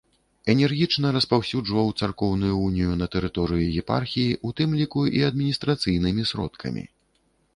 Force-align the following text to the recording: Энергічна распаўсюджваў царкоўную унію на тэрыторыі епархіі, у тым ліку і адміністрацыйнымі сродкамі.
Энергічна 0.51 1.09
распаўсюджваў 1.17 1.91
царкоўную 2.05 2.53
унію 2.67 2.95
на 3.03 3.09
тэрыторыі 3.15 3.67
епархіі, 3.83 4.39
у 4.49 4.53
тым 4.61 4.69
ліку 4.81 5.01
і 5.21 5.23
адміністрацыйнымі 5.29 6.23
сродкамі. 6.31 6.83